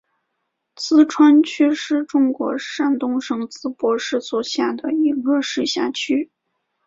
[0.75, 6.31] 淄川区是中国山东省淄博市所辖的一个市辖区。